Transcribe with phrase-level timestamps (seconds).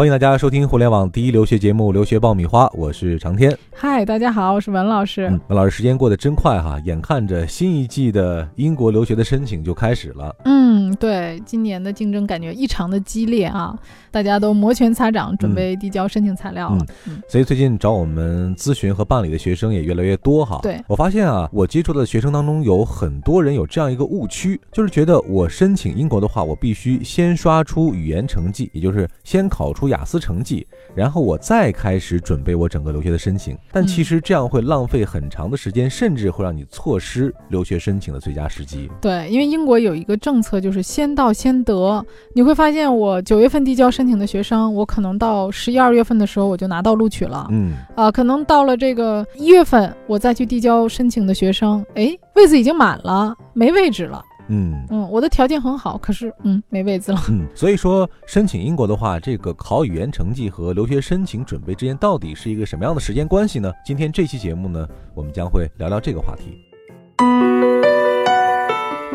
[0.00, 3.54] 欢迎大家收听互联网第一留学节目《留学爆米花》，我是长天。
[3.70, 5.28] 嗨，大家好，我是文老师。
[5.28, 10.34] 嗯，文老师，时间过得真快哈，眼看着新一季的英国留学的申请就开始了。
[10.46, 10.59] 嗯，
[10.98, 13.78] 对，今年的竞争感觉异常的激烈啊，
[14.10, 16.86] 大家都摩拳擦掌，准备递交申请材料了。
[17.06, 20.60] 嗯，所以最近找我们咨询和办理的学生也越来越多哈。
[20.62, 29.90] 对，我发现啊，我接触的学生当中有很多人有这样一个误区，就是觉得我申请英国的话，我必须先刷出语言成绩，也就是先考出。
[29.90, 38.88] 雅思成绩，然后我再开始准备我整个留学的申请，但其实这样会浪费很长的时间，甚至会让你错失留学申请的最佳时机。
[39.00, 42.04] 对，因为英国有一个政策，就是先到先得。
[42.34, 47.46] 你会发现，我九月份递交申请的学生，我可能到十一二月份的时候我就拿到录取了。
[47.50, 54.22] 嗯，啊，可能到了这个一月份，我再去递交申请的学生，哎，位子已经满了，没位置了。
[54.52, 57.20] 嗯嗯，我的条件很好，可是嗯没位子了。
[57.28, 63.72] 嗯，所以说申请英国的话，这个考语言成绩和留学申请准备之间到底是一个什么样的时间关系呢？
[63.86, 66.58] 今天这期节目呢，我们将会聊聊这个话题。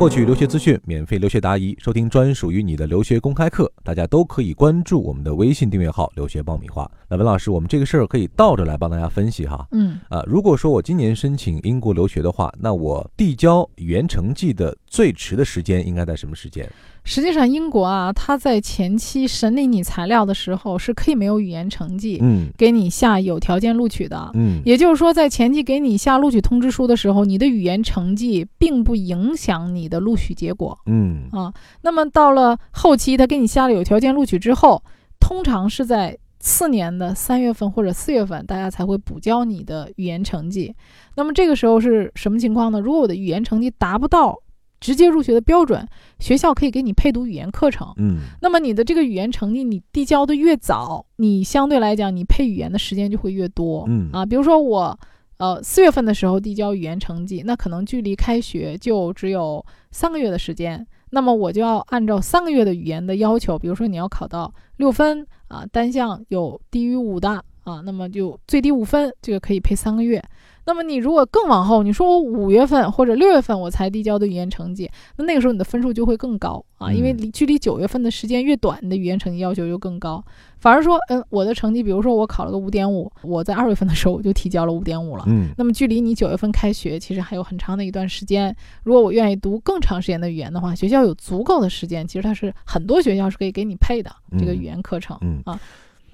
[0.00, 6.90] 获取留学资讯，免费留学答疑，收听专属于你的留学公开课，大家都可以关注我们的微信订阅号“留学爆米花”。
[7.06, 9.68] 那文老师，我们这个事儿可以倒着来帮大家分析哈。
[9.72, 16.68] 嗯啊，如果说我今年申请英国留学的话，那我递交语言成绩的最迟的时间应该在什么时间？
[17.04, 34.82] 实际上，英国啊，他在前期审理你材料的时候，是可以没有语言成绩，嗯，给你下有条件录取的，嗯，也就是说，在前期给你下录取通知书的时候，你的语言成绩并不影响你的录取结果，嗯啊，那么到了后期，他给你下了有条件录取之后，
[35.20, 40.74] 通常是在次年的三月份或者四月份，大家才会补交你的语言成绩。
[41.14, 42.80] 那么这个时候是什么情况呢？
[42.80, 44.38] 如果我的语言成绩达不到，
[44.80, 45.86] 直接入学的标准，
[46.18, 47.92] 学校可以给你配读语言课程。
[47.98, 53.84] 嗯，那么你的这个语言成绩，你递交的越早，你相对来讲，你配语言的时间就会越多。
[53.88, 54.98] 嗯啊，比如说我，
[55.36, 67.28] 呃，四月份的时候递交语言成绩，那可能距离开学就只有三个月的时间，那么我就要按照三个月的语言的要求，比如说你要考到六分啊，单项有低于五的
[67.64, 70.22] 啊，那么就最低五分，这个可以配三个月。
[70.70, 80.24] 那么你如果更往后，你说我五月份或者六月份我才递交的语言成绩，那那个时候你的分数就会更高啊，因为离距离九月份的时间越短，你的语言成绩要求就更高。
[80.60, 88.54] 反而说，嗯，我的成绩，比如说我考了个五点五，我在二月份的时候我就提交了五点五了，嗯，那么距离你九月份开学其实还有很长的一段时间。
[88.84, 94.08] 如果我愿意读更长时间的语言的话，学校有足够的时间，其实它是很多学校是可以给你配的
[94.38, 95.58] 这个语言课程，嗯啊，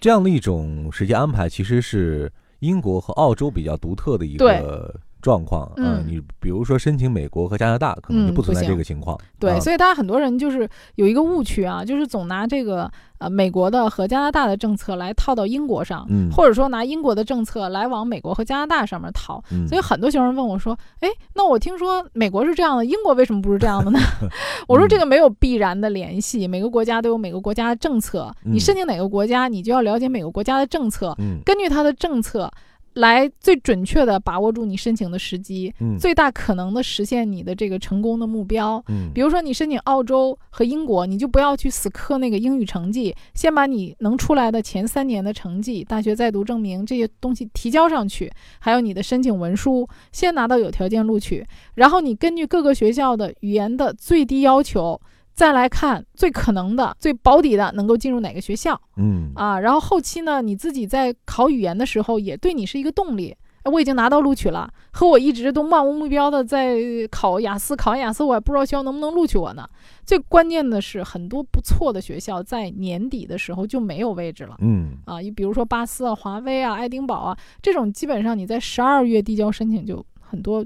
[0.00, 2.32] 这样的一种时间安排其实是
[2.66, 4.92] 英国和澳洲比较独特的一个。
[5.22, 9.18] 状况啊，你比如说申请美国和加拿大，可能就不存在这个情况。
[9.38, 19.42] 对，所以大家很多人就是有一个误区啊，就是总拿这个呃美国的和加拿大的政策来套到英国上，或者说拿英国的政策来往美国和加拿大上面套。
[19.68, 23.98] 所以很多学生问我说：“哎，那我听说美国是这样的，英国为什么不是这样的呢？”
[24.68, 28.32] 我说：“这个没有必然的联系，每个国家都有每个国家的政策。
[28.44, 32.48] 你申请哪个国家，你就要了解每个国家的政策，根据它的政策。”
[32.96, 54.98] 来最准确的把握住你申请的时机，嗯，最大可能的实现你的这个成功的目标，嗯，比如说你申请澳洲和英国，你就不要去死磕那个英语成绩，先把你能出来的前三年的成绩、大学在读证明这些东西提交上去，还有你的申请文书，先拿到有条件录取，然后你根据各个学校的语言的最低要求。
[55.36, 63.36] 再来看最可能的、最保底的能够进入哪个学校，嗯啊，然后后期呢，你自己在考语言的时候也对你是一个动力。
[63.64, 66.78] 我已经拿到录取了，和我一直都漫无目标的在
[67.10, 69.68] 考雅思，考完雅思我还不知道学校能不能录取我呢。
[70.04, 80.64] 最关键的是，很多不错的学校在年底的时候就没有位置了，嗯啊，你比如说巴斯啊、华威啊、爱丁堡啊这种，基本上你在十二月递交申请就很多。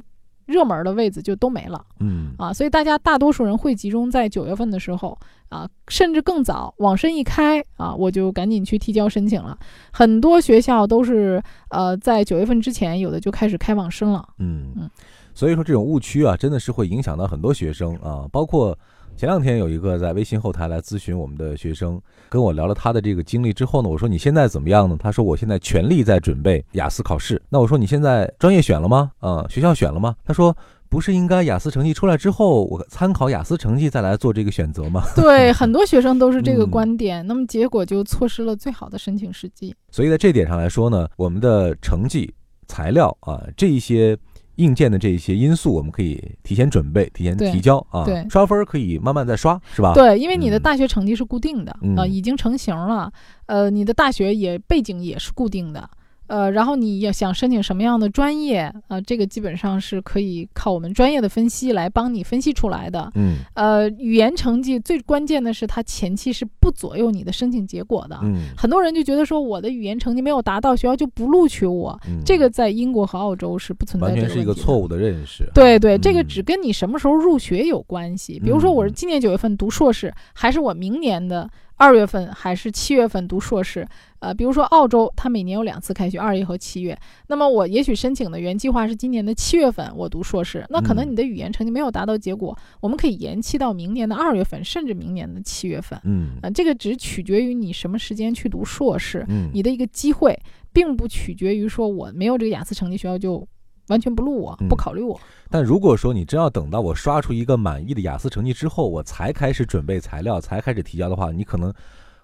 [0.51, 5.17] 热门的位子就都没了，嗯啊，所以大家大多数人会集中在九月份的时候
[5.49, 9.57] 啊，甚至更早，网申一开啊，我就赶紧去提交申请了。
[9.93, 14.29] 很多学校都是呃在九月份之前，有的就开始开网申了。
[14.39, 14.91] 嗯嗯，
[15.35, 18.77] 所以说这种误区啊，真的是会影响到很多学生啊，包括。
[19.21, 22.01] 前两天有一个在微信后台来咨询我们的学生，
[22.31, 24.97] 跟我聊了他的这个经历之后呢，我说你现在怎么样呢？
[24.99, 27.39] 他说我现在全力在准备雅思考试。
[27.51, 29.11] 那我说你现在专业选了吗？
[29.19, 30.17] 啊，学校选了吗？
[30.25, 30.57] 他说
[30.89, 35.03] 不是应该雅思成绩出来之后，我参考雅思成绩再来做这个选择吗？
[35.15, 39.77] 对，很多学生都是这个嗯观点，那么结果就错失了最好的申请时机。
[39.91, 42.33] 所以在这点上来说呢，我们的成绩、
[42.67, 44.17] 材料啊这一些
[44.57, 48.05] 硬件的这些因素，我们可以提前准备、提前提交啊。
[48.05, 49.95] 对刷分儿可以慢慢再刷，是吧？
[49.95, 53.13] 对，因为你的嗯大学成绩是固定的，嗯呃，已经成型了，
[53.47, 55.89] 呃，你的大学也背景也是固定的。
[56.31, 63.11] 呃，然后你要想申请什么样的专业，呃，这个基本上是可以靠我们专业的分析来帮你分析出来的。
[63.15, 68.19] 嗯呃，语言成绩最关键的是它前期是不左右你的申请结果的。
[68.23, 74.87] 嗯很多人就觉得说我的语言成绩没有达到，学校就不录取我，嗯，这个在英国和澳洲是不存在完这全是一个错误。
[74.87, 75.49] 的认识。
[75.55, 78.41] 对对，这个嗯只跟你什么时候入学有关系。
[78.41, 81.49] 比如说，我是嗯今年九月份读硕士，还是我明年的
[81.81, 83.87] 二月份还是七月份读硕士？
[84.19, 86.95] 呃，比如说澳洲，它每年有两次开学，二月和七月。
[87.29, 95.99] 那么我也许申请的原计划是今年的七月份我读硕士，那可能嗯你的语言成绩没有达到结果，我们可以延期到明年的二月份，甚至明年的七月份。
[96.05, 100.39] 嗯啊、这个只取决于你什么时间去读硕士，嗯，你的一个机会，
[100.75, 103.49] 并不取决于说我没有这个雅思成绩，学校就
[103.91, 105.21] 完全不录我，嗯不考虑我。
[105.51, 111.75] 但如果说你真要等到我刷出一个满意的雅思成绩之后，我才开始准备材料，才开始提交的话，你可能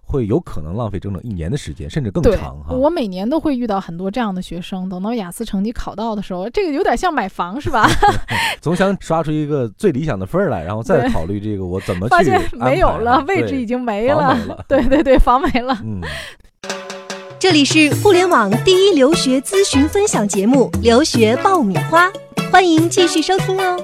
[0.02, 2.72] 会有可能浪费整整一年的时间，甚至更长哈。
[2.72, 7.88] 我每年都会遇到很多这样的学生，等到雅思成绩考到的时候，这个有点像买房是吧？
[8.62, 14.36] 总想刷出一个最理想的分儿来，然后再考虑这个我怎么去 发现没有了，位置已经没了。
[14.36, 15.76] 没了 对对对，房没了。
[15.82, 16.00] 嗯，
[17.38, 22.08] 这里是互联网第一留学咨询分享节目《留学爆米花》，
[22.50, 23.78] 欢迎继续收听哦。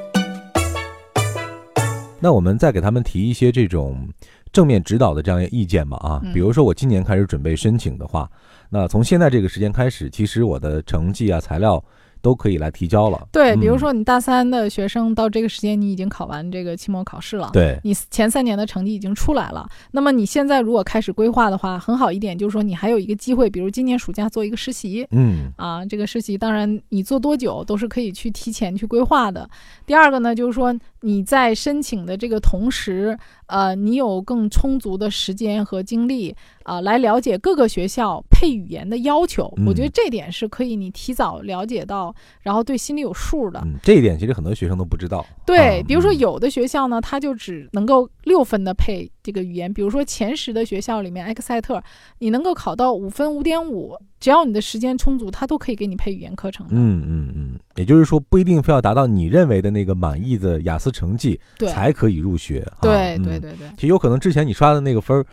[2.19, 4.09] 那我们再给他们提一些这种
[4.53, 8.27] 正面指导的这样一个意见吧啊，嗯比如说我今年开始准备申请的话，
[8.71, 11.83] 那从现在这个时间开始，其实我的成绩啊、材料
[12.23, 13.29] 都可以来提交了。
[13.31, 17.51] 对，比如嗯说你大三的学生到这个时间，你已经考完这个期末考试了。
[17.53, 29.49] 对，你前三年的成绩已经出来了，那么你现在如果开始规划的话，很好一点就是说你还有一个机会，比如今年暑假做一个实习嗯啊，这个实习当然你做多久都是可以去提前去规划的。
[29.85, 33.19] 第二个呢，就是说你在申请的这个同时，
[33.53, 39.53] 呃，你有更充足的时间和精力啊、来了解各个学校配语言的要求。
[39.67, 43.61] 我觉得嗯这点是可以你提早了解到，然后对心里有数的。
[43.63, 45.27] 嗯，这一点其实很多学生都不知道。
[45.45, 51.83] 对，啊比如说嗯有的学校呢，他就只能够六分的配这个语言，比如说前十的学校里面，埃克塞特，
[52.19, 56.73] 你能够考到五分、五点五，只要你的时间充足，他都可以给你配语言课程的。
[56.75, 61.39] 嗯嗯嗯，也就是说不一定非要达到你认为的那个满意的雅思成绩，
[61.69, 62.61] 才可以入学。
[62.73, 65.25] 啊对嗯对对对，其实有可能之前你刷的那个分儿，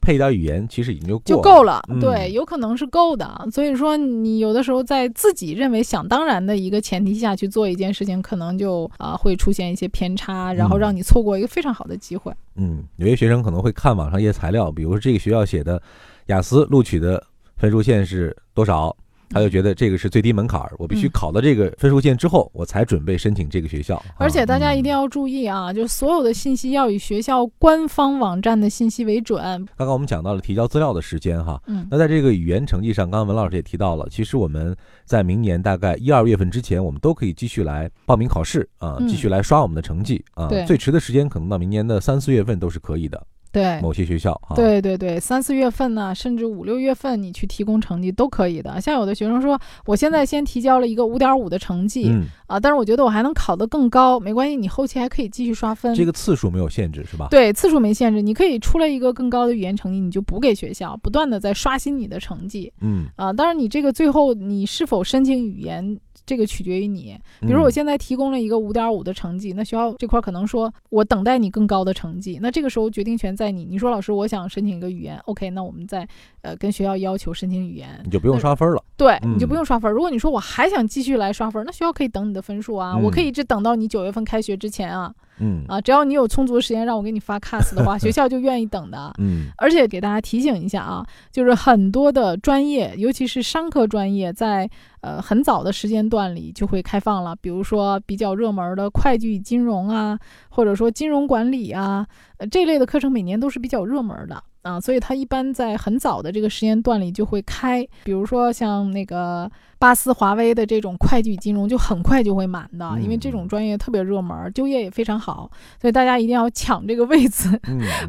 [0.00, 1.82] 配一点语言，其实已经就就够了。
[2.00, 3.48] 对，有可能是够的。
[3.52, 12.32] 所以说，你有的时候在自己认为想当然的一个前提下去做一件事情，可能就啊、会出现一些偏差，然后让你错过一个非常好的机会。
[12.56, 15.80] 嗯，有些学生可能会看网上一些材料，比如说这个学校写的
[16.26, 17.22] 雅思录取的
[17.56, 18.96] 分数线是多少，
[19.30, 24.02] 他就觉得这个是最低门槛儿，我必须嗯考到这个分数线之后，我才准备申请这个学校。
[24.16, 29.40] 而且大家一定要，注意啊，就是所有的信息要以学校官方网站的信息为准。
[29.76, 40.64] 刚刚我们讲到了提交资料的时间哈，嗯，那在这个语言成绩上，刚刚文老师也提到了，其实我们在明年大概一二月份之前，我们都可以继续来报名考试啊，嗯继续来刷我们的成绩啊对。
[40.64, 43.80] 最迟的时间可能到明年的三四月份都是可以的，对。
[43.80, 48.80] 某些学校啊。，对对对，三四月份呢，甚至五六月份，你去提供成绩都可以的。
[48.80, 55.94] 像有的学生说，我现在先提交了一个五点五的成绩、嗯，啊，但是我觉得我还能考得更高，没关系，你后期还可以继续刷分。
[55.94, 57.28] 这个次数没有限制是吧？
[57.30, 63.32] 对次数没限制，你可以出了一个更高的语言成绩，你就补给学校，不断的在刷新你的成绩嗯，啊。
[63.32, 67.18] 当然，你这个最后你是否申请语言，这个取决于你。
[67.40, 73.64] 比如我嗯现在提供了一个五点五的成绩，那学校这块可能说我等待你更高的成绩，那这个时候决定权在你。
[73.64, 76.06] 你说老师，我想申请一个语言，OK，那我们再
[76.42, 78.84] 呃跟学校要求申请语言你，就不用刷分了。
[78.96, 79.90] 对，嗯你就不用刷分。
[79.90, 89.12] 如果你说我还想继续来刷分，那学校可以等你的分数啊，嗯我可以一直等到你九月份开学之前啊嗯啊，只要你有充足的时间让我给你发 cast 的话， 学校就愿意等的。
[89.18, 94.68] 嗯而且给大家提醒一下啊，就是很多的专业，尤其是商科专业，在
[95.00, 97.34] 呃很早的时间段里就会开放了。
[97.40, 100.18] 比如说比较热门的会计与金融啊，
[100.48, 102.06] 或者说金融管理啊，
[102.38, 104.42] 呃这类的课程每年都是比较热门的。
[104.62, 107.86] 啊，所以它一般在很早的这个时间段里就会开。
[108.04, 115.50] 比如说像那个巴斯华威的这种会计金融，就很快就会满的，因为这种专业特别热门，就业也非常好，
[115.80, 117.48] 所以大家一定要抢这个位子，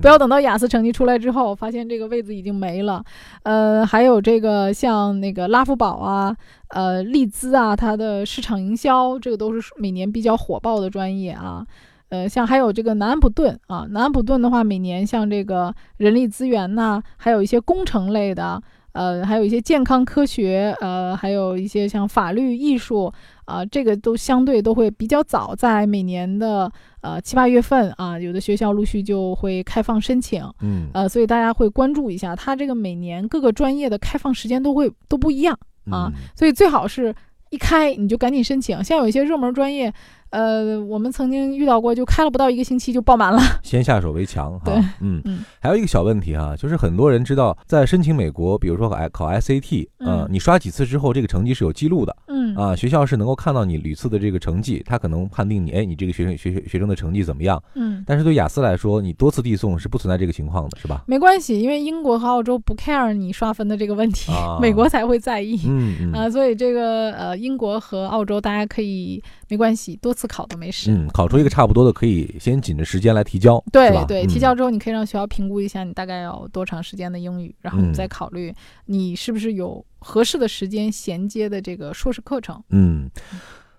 [0.01, 3.03] 不要等到雅思成绩出来之后，发现这个位子已经没了。
[3.43, 6.35] 呃，还有这个像那个拉夫堡啊，
[6.69, 11.65] 呃，利兹啊，它的市场营销，这个都是每年比较火爆的专业啊。
[12.09, 18.61] 呃，像还有这个南安普顿啊，南安普顿的话，每年像这个人力资源呐，还有一些工程类的，
[18.93, 23.13] 呃，还有一些健康科学，呃，还有一些像法律、艺术
[23.45, 35.55] 啊，这个都相对都会比较早，在每年的呃七八月份啊，有的学校陆续就会开放申请，嗯，呃，所以大家会关注一下，它这个每年各个专业的开放时间都会都不一样
[35.91, 37.13] 啊，所以最好是
[37.51, 39.93] 一开你就赶紧申请，像有一些热门专业。
[40.31, 43.41] 呃，我们曾经遇到过，就开了不到一个星期就爆满了。
[43.63, 44.61] 先下手为强哈。
[44.65, 45.39] 对，嗯嗯。
[45.59, 52.15] 还有一个小问题哈，就是很多人知道，在申请美国，比如说考考 SAT，嗯，你刷几次之后，这个成绩是有记录的。
[52.27, 52.55] 嗯。
[52.55, 57.61] 啊，学校是能够看到你屡次的这个成绩，他可能判定你，哎，你这个学生学学学生的成绩怎么样？
[57.75, 58.03] 嗯。
[58.05, 61.03] 但是对雅思来说，你多次递送是不存在这个情况的，是吧？
[61.07, 64.31] 没关系，因为英国和澳洲不 care 你刷分的这个问题，
[64.61, 65.59] 美国才会在意。
[65.67, 66.13] 嗯嗯。
[66.13, 70.91] 啊，所以这个呃，英国和澳洲大家可以没关系，多次考都没事。
[70.91, 78.53] 嗯，考出一个差不多的，可以先紧着时间来提交，对对，提交之后你可以让学校评估一下你大概要多长时间的英语，然后再考虑
[78.87, 82.61] 你是不是有合适的时间衔接的这个硕士课程。
[82.71, 83.09] 嗯，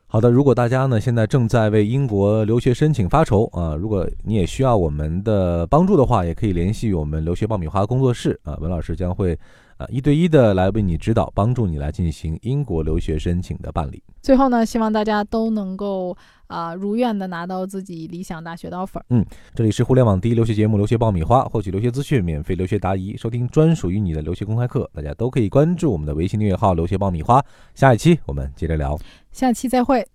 [0.06, 9.38] 好的，如果大家呢现在正在为英国留学申请发愁啊，如果你也需要我们的帮助的话，也可以联系我们留学爆米花工作室啊，文老师将会。
[9.80, 14.02] 啊，一对一的来为你指导，帮助你来进行英国留学申请的办理。
[14.20, 16.14] 最后呢，希望大家都能够
[16.48, 19.00] 啊如愿的拿到自己理想大学的 offer。
[19.08, 27.42] 嗯，这里是互联网第一留学节目《留学爆米花》，获取留学资讯、免费留学答疑、收听专属于你的留学公开课，大家都可以关注我们的微信订阅号“留学爆米花”。
[27.74, 28.98] 下一期我们接着聊，
[29.32, 30.06] 下期再会。